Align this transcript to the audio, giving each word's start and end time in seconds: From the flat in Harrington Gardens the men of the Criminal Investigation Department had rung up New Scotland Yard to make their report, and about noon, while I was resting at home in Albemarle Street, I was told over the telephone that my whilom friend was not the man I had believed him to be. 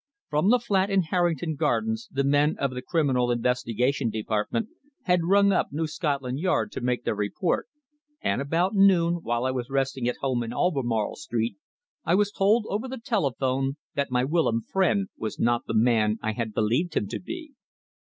From 0.31 0.49
the 0.49 0.57
flat 0.57 0.89
in 0.89 1.03
Harrington 1.03 1.53
Gardens 1.53 2.09
the 2.11 2.23
men 2.23 2.57
of 2.57 2.71
the 2.71 2.81
Criminal 2.81 3.29
Investigation 3.29 4.09
Department 4.09 4.69
had 5.03 5.25
rung 5.25 5.51
up 5.51 5.71
New 5.71 5.85
Scotland 5.85 6.39
Yard 6.39 6.71
to 6.71 6.81
make 6.81 7.03
their 7.03 7.13
report, 7.13 7.67
and 8.19 8.41
about 8.41 8.73
noon, 8.73 9.19
while 9.21 9.45
I 9.45 9.51
was 9.51 9.69
resting 9.69 10.07
at 10.09 10.17
home 10.17 10.41
in 10.41 10.51
Albemarle 10.53 11.17
Street, 11.17 11.55
I 12.03 12.15
was 12.15 12.31
told 12.31 12.65
over 12.67 12.87
the 12.87 12.97
telephone 12.97 13.77
that 13.93 14.09
my 14.09 14.23
whilom 14.23 14.61
friend 14.61 15.09
was 15.19 15.37
not 15.37 15.67
the 15.67 15.75
man 15.77 16.17
I 16.23 16.31
had 16.31 16.51
believed 16.51 16.95
him 16.97 17.07
to 17.09 17.19
be. 17.19 17.53